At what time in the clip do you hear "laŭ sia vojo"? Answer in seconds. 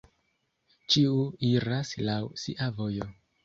2.11-3.15